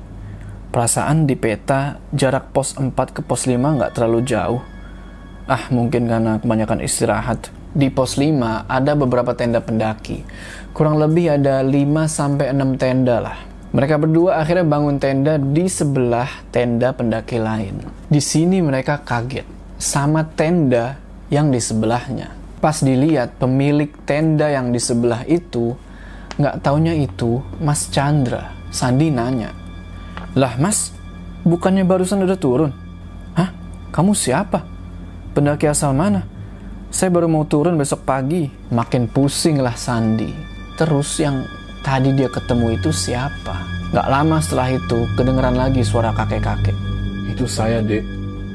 Perasaan 0.75 1.31
di 1.31 1.39
peta 1.39 2.03
jarak 2.11 2.51
pos 2.51 2.75
4 2.75 2.91
ke 3.15 3.23
pos 3.23 3.47
5 3.47 3.55
nggak 3.63 3.95
terlalu 3.95 4.27
jauh. 4.27 4.59
Ah, 5.47 5.71
mungkin 5.71 6.11
karena 6.11 6.43
kebanyakan 6.43 6.83
istirahat. 6.83 7.47
Di 7.71 7.95
pos 7.95 8.19
5 8.19 8.67
ada 8.67 8.99
beberapa 8.99 9.39
tenda 9.39 9.63
pendaki. 9.63 10.27
Kurang 10.75 10.99
lebih 10.99 11.39
ada 11.39 11.63
5 11.63 12.11
sampai 12.11 12.51
6 12.51 12.75
tenda 12.75 13.23
lah. 13.23 13.39
Mereka 13.71 14.03
berdua 14.03 14.43
akhirnya 14.43 14.67
bangun 14.67 14.99
tenda 14.99 15.39
di 15.39 15.71
sebelah 15.71 16.43
tenda 16.51 16.91
pendaki 16.91 17.39
lain. 17.39 17.79
Di 18.11 18.19
sini 18.19 18.59
mereka 18.59 18.99
kaget 18.99 19.47
sama 19.79 20.27
tenda 20.27 20.99
yang 21.31 21.55
di 21.55 21.63
sebelahnya. 21.63 22.35
Pas 22.59 22.83
dilihat 22.83 23.39
pemilik 23.39 23.95
tenda 24.03 24.51
yang 24.51 24.75
di 24.75 24.83
sebelah 24.83 25.23
itu, 25.31 25.79
nggak 26.35 26.67
taunya 26.67 26.99
itu 26.99 27.39
Mas 27.63 27.87
Chandra. 27.95 28.51
Sandi 28.75 29.07
nanya, 29.07 29.55
lah 30.35 30.59
mas, 30.59 30.91
bukannya 31.47 31.87
barusan 31.87 32.27
udah 32.27 32.39
turun? 32.39 32.75
Hah? 33.39 33.55
Kamu 33.95 34.19
siapa? 34.19 34.67
Pendaki 35.31 35.71
asal 35.71 35.95
mana? 35.95 36.27
Saya 36.91 37.11
baru 37.11 37.31
mau 37.31 37.47
turun 37.47 37.79
besok 37.79 38.03
pagi. 38.03 38.51
Makin 38.71 39.11
pusing 39.11 39.63
lah 39.63 39.79
Sandi. 39.79 40.31
Terus 40.75 41.23
yang 41.23 41.47
tadi 41.87 42.11
dia 42.15 42.27
ketemu 42.27 42.75
itu 42.75 42.91
siapa? 42.91 43.55
Gak 43.95 44.11
lama 44.11 44.43
setelah 44.43 44.75
itu, 44.75 45.07
kedengeran 45.15 45.55
lagi 45.55 45.87
suara 45.87 46.11
kakek-kakek. 46.11 46.75
Itu 47.31 47.47
saya, 47.47 47.79
Dek. 47.79 48.03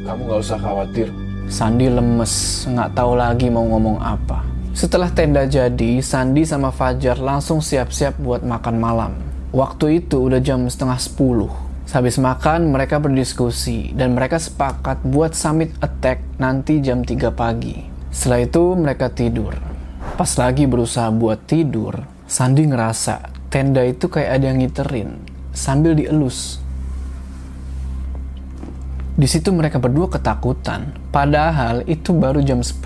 Kamu 0.03 0.27
gak 0.27 0.39
usah 0.43 0.59
khawatir. 0.59 1.07
Sandi 1.47 1.87
lemes, 1.87 2.67
nggak 2.67 2.91
tahu 2.91 3.15
lagi 3.15 3.47
mau 3.47 3.63
ngomong 3.63 4.03
apa. 4.03 4.43
Setelah 4.75 5.07
tenda 5.15 5.47
jadi, 5.47 6.03
Sandi 6.03 6.43
sama 6.43 6.75
Fajar 6.75 7.17
langsung 7.23 7.63
siap-siap 7.63 8.19
buat 8.19 8.43
makan 8.43 8.75
malam. 8.77 9.11
Waktu 9.49 10.03
itu 10.03 10.27
udah 10.27 10.37
jam 10.43 10.67
setengah 10.67 10.99
sepuluh. 10.99 11.68
Habis 11.89 12.21
makan, 12.21 12.69
mereka 12.69 13.01
berdiskusi 13.01 13.97
dan 13.97 14.13
mereka 14.13 14.37
sepakat 14.37 15.01
buat 15.01 15.33
summit 15.33 15.73
attack 15.81 16.21
nanti 16.37 16.85
jam 16.85 17.01
3 17.01 17.33
pagi. 17.33 17.81
Setelah 18.13 18.45
itu 18.45 18.63
mereka 18.77 19.09
tidur. 19.09 19.57
Pas 20.13 20.29
lagi 20.37 20.69
berusaha 20.69 21.09
buat 21.09 21.49
tidur, 21.49 22.05
Sandi 22.29 22.69
ngerasa 22.69 23.33
tenda 23.49 23.81
itu 23.81 24.05
kayak 24.05 24.37
ada 24.37 24.45
yang 24.53 24.61
ngiterin 24.61 25.17
sambil 25.49 25.97
dielus. 25.97 26.61
Di 29.17 29.25
situ 29.25 29.49
mereka 29.49 29.81
berdua 29.81 30.13
ketakutan, 30.13 30.93
padahal 31.09 31.83
itu 31.89 32.13
baru 32.13 32.39
jam 32.45 32.61
10. 32.61 32.85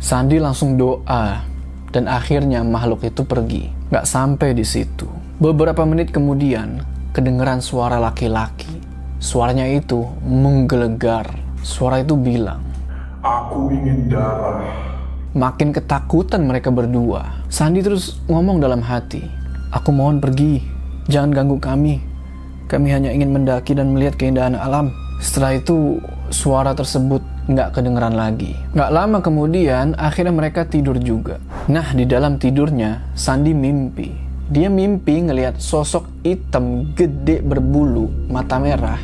Sandi 0.00 0.40
langsung 0.40 0.80
doa, 0.80 1.44
dan 1.92 2.08
akhirnya 2.08 2.64
makhluk 2.64 3.04
itu 3.04 3.20
pergi. 3.22 3.68
Gak 3.92 4.08
sampai 4.08 4.56
di 4.56 4.64
situ. 4.64 5.06
Beberapa 5.38 5.84
menit 5.84 6.10
kemudian, 6.10 6.82
kedengeran 7.10 7.58
suara 7.58 7.98
laki-laki. 7.98 8.70
Suaranya 9.20 9.68
itu 9.68 10.06
menggelegar. 10.24 11.28
Suara 11.60 12.00
itu 12.00 12.16
bilang, 12.16 12.64
Aku 13.20 13.68
ingin 13.68 14.08
darah. 14.08 14.64
Makin 15.36 15.76
ketakutan 15.76 16.48
mereka 16.48 16.72
berdua. 16.72 17.44
Sandi 17.52 17.84
terus 17.84 18.18
ngomong 18.26 18.58
dalam 18.58 18.80
hati, 18.80 19.22
Aku 19.70 19.94
mohon 19.94 20.18
pergi, 20.18 20.64
jangan 21.06 21.30
ganggu 21.30 21.60
kami. 21.60 22.02
Kami 22.66 22.88
hanya 22.90 23.12
ingin 23.12 23.30
mendaki 23.30 23.76
dan 23.76 23.92
melihat 23.94 24.18
keindahan 24.18 24.56
alam. 24.56 24.90
Setelah 25.20 25.60
itu, 25.60 26.00
suara 26.32 26.72
tersebut 26.72 27.20
nggak 27.50 27.76
kedengeran 27.76 28.14
lagi. 28.14 28.56
Nggak 28.72 28.90
lama 28.94 29.18
kemudian, 29.20 29.98
akhirnya 29.98 30.32
mereka 30.32 30.64
tidur 30.64 30.96
juga. 30.96 31.42
Nah, 31.68 31.92
di 31.92 32.06
dalam 32.06 32.38
tidurnya, 32.40 33.10
Sandi 33.12 33.52
mimpi. 33.52 34.29
Dia 34.50 34.66
mimpi 34.66 35.22
ngelihat 35.22 35.62
sosok 35.62 36.26
hitam 36.26 36.90
gede 36.98 37.38
berbulu, 37.38 38.10
mata 38.26 38.58
merah. 38.58 38.98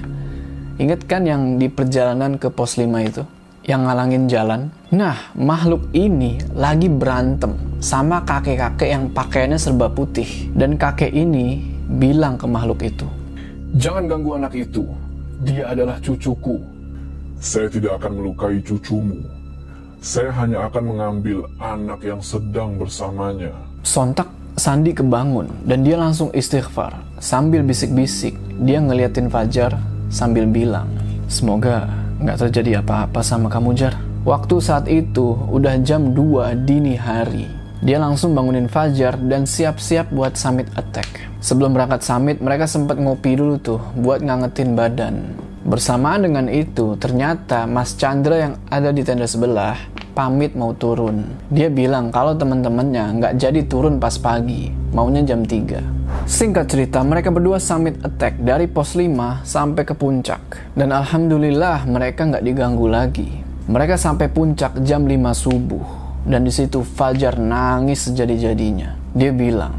Ingat 0.75 1.07
kan 1.07 1.23
yang 1.23 1.55
di 1.55 1.71
perjalanan 1.71 2.35
ke 2.35 2.51
pos 2.51 2.75
5 2.75 2.83
itu? 3.07 3.23
Yang 3.63 3.81
ngalangin 3.87 4.25
jalan? 4.27 4.61
Nah, 4.91 5.31
makhluk 5.39 5.87
ini 5.95 6.43
lagi 6.51 6.91
berantem 6.91 7.55
sama 7.79 8.27
kakek-kakek 8.27 8.91
yang 8.91 9.07
pakaiannya 9.15 9.55
serba 9.55 9.87
putih. 9.87 10.51
Dan 10.51 10.75
kakek 10.75 11.15
ini 11.15 11.63
bilang 11.95 12.35
ke 12.35 12.51
makhluk 12.51 12.83
itu, 12.83 13.07
Jangan 13.79 14.11
ganggu 14.11 14.35
anak 14.35 14.51
itu. 14.51 14.83
Dia 15.47 15.71
adalah 15.71 16.03
cucuku. 16.03 16.59
Saya 17.39 17.71
tidak 17.71 18.03
akan 18.03 18.19
melukai 18.19 18.59
cucumu. 18.67 19.23
Saya 20.03 20.35
hanya 20.43 20.67
akan 20.67 20.91
mengambil 20.91 21.47
anak 21.63 22.03
yang 22.03 22.19
sedang 22.19 22.75
bersamanya. 22.75 23.55
Sontak 23.87 24.27
Sandi 24.57 24.97
kebangun 24.97 25.69
dan 25.69 25.85
dia 25.85 26.01
langsung 26.01 26.33
istighfar. 26.33 26.97
Sambil 27.21 27.61
bisik-bisik, 27.61 28.33
dia 28.65 28.81
ngeliatin 28.81 29.29
Fajar 29.29 29.77
sambil 30.09 30.49
bilang, 30.49 30.89
Semoga 31.29 31.85
nggak 32.25 32.49
terjadi 32.49 32.81
apa-apa 32.81 33.21
sama 33.21 33.53
kamu, 33.53 33.77
Jar. 33.77 33.93
Waktu 34.25 34.57
saat 34.65 34.89
itu 34.89 35.37
udah 35.53 35.77
jam 35.85 36.17
2 36.17 36.57
dini 36.65 36.97
hari. 36.97 37.45
Dia 37.85 38.01
langsung 38.01 38.33
bangunin 38.33 38.65
Fajar 38.65 39.21
dan 39.29 39.45
siap-siap 39.45 40.09
buat 40.09 40.41
summit 40.41 40.73
attack. 40.81 41.29
Sebelum 41.45 41.77
berangkat 41.77 42.01
summit, 42.01 42.41
mereka 42.41 42.65
sempat 42.65 42.97
ngopi 42.97 43.37
dulu 43.37 43.61
tuh 43.61 43.81
buat 44.01 44.25
ngangetin 44.25 44.73
badan. 44.73 45.46
Bersamaan 45.67 46.23
dengan 46.23 46.47
itu, 46.47 46.95
ternyata 46.95 47.67
Mas 47.67 47.99
Chandra 47.99 48.39
yang 48.39 48.55
ada 48.71 48.95
di 48.95 49.03
tenda 49.03 49.27
sebelah 49.27 49.75
pamit 50.15 50.55
mau 50.55 50.71
turun. 50.79 51.27
Dia 51.51 51.75
bilang 51.75 52.15
kalau 52.15 52.39
teman-temannya 52.39 53.19
nggak 53.19 53.35
jadi 53.35 53.67
turun 53.67 53.99
pas 53.99 54.15
pagi, 54.15 54.71
maunya 54.95 55.27
jam 55.27 55.43
3. 55.43 55.83
Singkat 56.23 56.71
cerita, 56.71 57.03
mereka 57.03 57.35
berdua 57.35 57.59
summit 57.59 57.99
attack 58.07 58.39
dari 58.39 58.71
pos 58.71 58.95
5 58.95 59.43
sampai 59.43 59.83
ke 59.83 59.99
puncak. 59.99 60.71
Dan 60.79 60.95
alhamdulillah 60.95 61.83
mereka 61.91 62.31
nggak 62.31 62.47
diganggu 62.47 62.87
lagi. 62.87 63.29
Mereka 63.67 63.99
sampai 63.99 64.31
puncak 64.31 64.79
jam 64.87 65.03
5 65.03 65.35
subuh 65.35 65.83
dan 66.23 66.47
di 66.47 66.55
situ 66.55 66.87
Fajar 66.87 67.43
nangis 67.43 68.07
sejadi-jadinya. 68.07 68.95
Dia 69.19 69.35
bilang, 69.35 69.75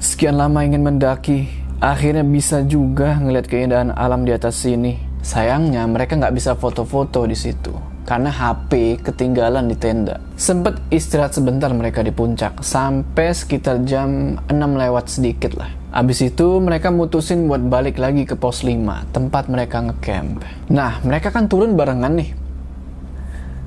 "Sekian 0.00 0.40
lama 0.40 0.64
ingin 0.64 0.80
mendaki, 0.80 1.44
akhirnya 1.76 2.24
bisa 2.24 2.64
juga 2.64 3.20
ngeliat 3.20 3.46
keindahan 3.46 3.92
alam 3.92 4.24
di 4.24 4.32
atas 4.32 4.64
sini. 4.64 5.05
Sayangnya 5.26 5.82
mereka 5.90 6.14
nggak 6.14 6.38
bisa 6.38 6.54
foto-foto 6.54 7.26
di 7.26 7.34
situ 7.34 7.74
karena 8.06 8.30
HP 8.30 9.02
ketinggalan 9.02 9.66
di 9.66 9.74
tenda. 9.74 10.22
Sempet 10.38 10.78
istirahat 10.94 11.34
sebentar 11.34 11.66
mereka 11.74 12.06
di 12.06 12.14
puncak 12.14 12.62
sampai 12.62 13.34
sekitar 13.34 13.82
jam 13.82 14.38
6 14.46 14.54
lewat 14.54 15.10
sedikit 15.10 15.58
lah. 15.58 15.74
Abis 15.90 16.22
itu 16.22 16.62
mereka 16.62 16.94
mutusin 16.94 17.50
buat 17.50 17.66
balik 17.66 17.98
lagi 17.98 18.22
ke 18.22 18.38
pos 18.38 18.62
5 18.62 19.10
tempat 19.10 19.50
mereka 19.50 19.82
ngecamp. 19.82 20.46
Nah 20.70 21.02
mereka 21.02 21.34
kan 21.34 21.50
turun 21.50 21.74
barengan 21.74 22.14
nih 22.14 22.46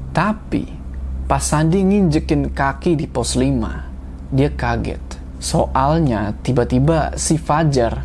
tapi 0.09 0.65
pas 1.29 1.39
Sandi 1.39 1.85
nginjekin 1.85 2.49
kaki 2.49 2.97
di 2.97 3.05
pos 3.05 3.37
5, 3.37 4.33
dia 4.33 4.49
kaget. 4.49 4.99
Soalnya 5.39 6.35
tiba-tiba 6.41 7.15
si 7.15 7.37
Fajar 7.39 8.03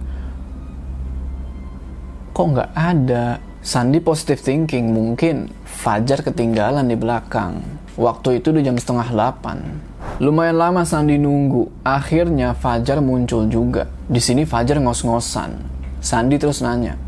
kok 2.35 2.51
nggak 2.51 2.71
ada. 2.75 3.39
Sandi 3.65 3.97
positive 4.03 4.43
thinking 4.43 4.93
mungkin 4.93 5.49
Fajar 5.65 6.21
ketinggalan 6.21 6.85
di 6.85 6.99
belakang. 6.99 7.63
Waktu 7.95 8.43
itu 8.43 8.51
udah 8.51 8.63
jam 8.67 8.77
setengah 8.77 9.09
8. 9.15 10.19
Lumayan 10.21 10.59
lama 10.59 10.83
Sandi 10.83 11.17
nunggu. 11.17 11.71
Akhirnya 11.87 12.53
Fajar 12.59 12.99
muncul 12.99 13.47
juga. 13.47 13.87
Di 14.11 14.19
sini 14.19 14.43
Fajar 14.43 14.83
ngos-ngosan. 14.83 15.57
Sandi 16.03 16.37
terus 16.37 16.61
nanya, 16.61 16.99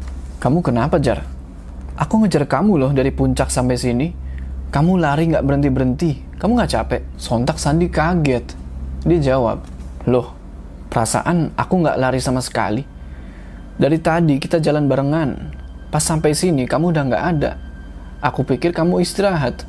"Kamu 0.41 0.65
kenapa, 0.65 0.97
Jar?" 1.03 1.27
"Aku 1.99 2.23
ngejar 2.23 2.49
kamu 2.49 2.79
loh 2.79 2.93
dari 2.95 3.11
puncak 3.11 3.51
sampai 3.51 3.77
sini." 3.77 4.09
Kamu 4.71 4.97
lari 4.97 5.29
nggak 5.29 5.45
berhenti-berhenti. 5.45 6.39
Kamu 6.39 6.57
nggak 6.57 6.71
capek? 6.73 7.03
Sontak 7.19 7.59
Sandi 7.59 7.91
kaget. 7.91 8.57
Dia 9.07 9.35
jawab, 9.35 9.63
Loh, 10.07 10.35
perasaan 10.87 11.51
aku 11.59 11.83
nggak 11.83 11.99
lari 11.99 12.23
sama 12.23 12.39
sekali. 12.39 12.96
Dari 13.77 14.01
tadi 14.01 14.41
kita 14.41 14.57
jalan 14.57 14.89
barengan. 14.89 15.37
Pas 15.93 16.01
sampai 16.01 16.33
sini 16.33 16.65
kamu 16.65 16.97
udah 16.97 17.03
nggak 17.13 17.25
ada. 17.37 17.53
Aku 18.25 18.41
pikir 18.41 18.73
kamu 18.73 19.05
istirahat. 19.05 19.69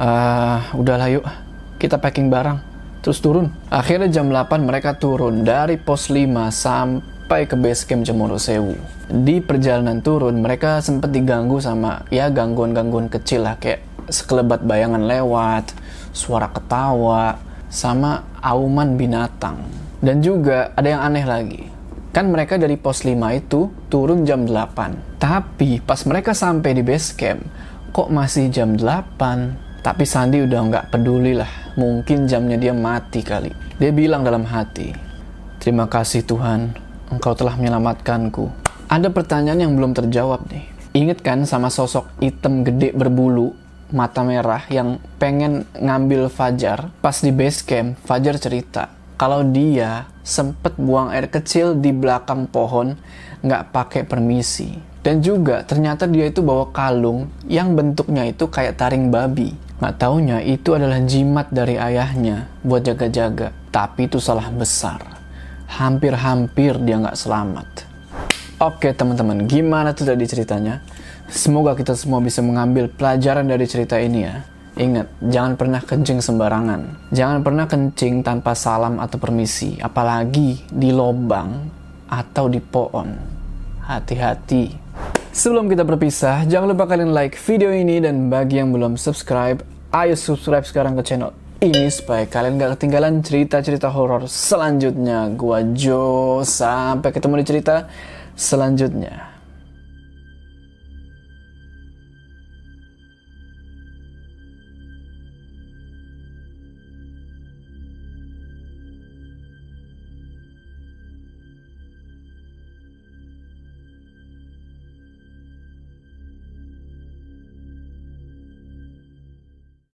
Ah, 0.00 0.72
uh, 0.72 0.80
udahlah 0.80 1.12
yuk. 1.12 1.24
Kita 1.76 2.00
packing 2.00 2.32
barang. 2.32 2.72
Terus 3.04 3.20
turun. 3.20 3.52
Akhirnya 3.68 4.08
jam 4.08 4.32
8 4.32 4.62
mereka 4.64 4.96
turun 4.96 5.44
dari 5.44 5.76
pos 5.76 6.08
5 6.08 6.48
sampai 6.48 7.44
ke 7.44 7.58
base 7.58 7.84
camp 7.84 8.08
Cemoro 8.08 8.40
Sewu. 8.40 8.72
Di 9.10 9.44
perjalanan 9.44 10.00
turun 10.00 10.40
mereka 10.40 10.80
sempat 10.80 11.12
diganggu 11.12 11.60
sama 11.60 12.08
ya 12.08 12.32
gangguan-gangguan 12.32 13.12
kecil 13.12 13.44
lah 13.44 13.60
kayak 13.60 13.84
sekelebat 14.08 14.64
bayangan 14.64 15.04
lewat, 15.04 15.76
suara 16.14 16.48
ketawa, 16.48 17.36
sama 17.68 18.24
auman 18.40 18.96
binatang. 18.96 19.60
Dan 19.98 20.24
juga 20.24 20.70
ada 20.72 20.88
yang 20.88 21.02
aneh 21.02 21.26
lagi. 21.26 21.62
Kan 22.12 22.28
mereka 22.28 22.60
dari 22.60 22.76
pos 22.76 23.08
5 23.08 23.16
itu 23.32 23.72
turun 23.88 24.28
jam 24.28 24.44
8. 24.44 25.16
Tapi 25.16 25.80
pas 25.80 25.96
mereka 26.04 26.36
sampai 26.36 26.76
di 26.76 26.84
base 26.84 27.16
camp, 27.16 27.40
kok 27.88 28.12
masih 28.12 28.52
jam 28.52 28.76
8? 28.76 29.80
Tapi 29.80 30.04
Sandi 30.04 30.44
udah 30.44 30.60
nggak 30.60 30.84
peduli 30.92 31.32
lah. 31.32 31.48
Mungkin 31.80 32.28
jamnya 32.28 32.60
dia 32.60 32.76
mati 32.76 33.24
kali. 33.24 33.48
Dia 33.80 33.96
bilang 33.96 34.28
dalam 34.28 34.44
hati, 34.44 34.92
Terima 35.56 35.88
kasih 35.88 36.20
Tuhan, 36.28 36.76
Engkau 37.08 37.32
telah 37.32 37.56
menyelamatkanku. 37.56 38.52
Ada 38.92 39.08
pertanyaan 39.08 39.64
yang 39.64 39.72
belum 39.72 39.96
terjawab 39.96 40.52
nih. 40.52 40.68
Ingat 40.92 41.24
kan 41.24 41.48
sama 41.48 41.72
sosok 41.72 42.12
hitam 42.20 42.60
gede 42.60 42.92
berbulu 42.92 43.56
mata 43.88 44.20
merah 44.20 44.68
yang 44.68 45.00
pengen 45.16 45.64
ngambil 45.80 46.28
Fajar. 46.28 46.92
Pas 47.00 47.16
di 47.24 47.32
base 47.32 47.64
camp, 47.64 47.96
Fajar 48.04 48.36
cerita 48.36 49.01
kalau 49.22 49.46
dia 49.46 50.10
sempet 50.26 50.74
buang 50.74 51.14
air 51.14 51.30
kecil 51.30 51.78
di 51.78 51.94
belakang 51.94 52.50
pohon 52.50 52.98
nggak 53.46 53.70
pakai 53.70 54.02
permisi. 54.02 54.74
Dan 54.98 55.22
juga 55.22 55.62
ternyata 55.62 56.10
dia 56.10 56.26
itu 56.26 56.42
bawa 56.42 56.74
kalung 56.74 57.30
yang 57.46 57.78
bentuknya 57.78 58.26
itu 58.26 58.50
kayak 58.50 58.82
taring 58.82 59.14
babi. 59.14 59.54
Nggak 59.78 59.94
taunya 59.94 60.42
itu 60.42 60.74
adalah 60.74 60.98
jimat 61.06 61.46
dari 61.54 61.78
ayahnya 61.78 62.50
buat 62.66 62.82
jaga-jaga. 62.82 63.54
Tapi 63.70 64.10
itu 64.10 64.18
salah 64.18 64.50
besar. 64.50 64.98
Hampir-hampir 65.70 66.82
dia 66.82 66.98
nggak 66.98 67.14
selamat. 67.14 67.86
Oke 68.58 68.90
teman-teman, 68.90 69.46
gimana 69.46 69.94
tuh 69.94 70.02
tadi 70.02 70.26
ceritanya? 70.26 70.82
Semoga 71.30 71.78
kita 71.78 71.94
semua 71.94 72.18
bisa 72.18 72.42
mengambil 72.42 72.90
pelajaran 72.90 73.46
dari 73.46 73.70
cerita 73.70 74.02
ini 74.02 74.26
ya. 74.26 74.42
Ingat, 74.72 75.20
jangan 75.20 75.52
pernah 75.60 75.84
kencing 75.84 76.24
sembarangan. 76.24 77.12
Jangan 77.12 77.44
pernah 77.44 77.68
kencing 77.68 78.24
tanpa 78.24 78.56
salam 78.56 78.96
atau 79.04 79.20
permisi, 79.20 79.76
apalagi 79.76 80.64
di 80.72 80.88
lobang 80.88 81.68
atau 82.08 82.48
di 82.48 82.56
pohon. 82.56 83.12
Hati-hati. 83.84 84.72
Sebelum 85.32 85.68
kita 85.68 85.84
berpisah, 85.84 86.48
jangan 86.48 86.72
lupa 86.72 86.88
kalian 86.88 87.12
like 87.12 87.36
video 87.36 87.68
ini 87.68 88.00
dan 88.00 88.32
bagi 88.32 88.60
yang 88.60 88.72
belum 88.72 88.96
subscribe, 88.96 89.60
ayo 89.92 90.16
subscribe 90.16 90.64
sekarang 90.64 90.96
ke 90.96 91.04
channel 91.04 91.36
ini 91.62 91.86
supaya 91.88 92.26
kalian 92.26 92.58
gak 92.58 92.74
ketinggalan 92.76 93.22
cerita-cerita 93.22 93.86
horor 93.86 94.26
selanjutnya. 94.26 95.30
Gua 95.38 95.62
Jo, 95.72 96.42
sampai 96.42 97.14
ketemu 97.14 97.38
di 97.38 97.46
cerita 97.46 97.86
selanjutnya. 98.34 99.31